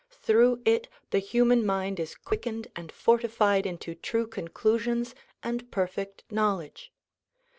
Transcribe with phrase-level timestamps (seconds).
[0.09, 6.91] Through it the human mind is quickened and fortified into true conclusions and perfect knowledge.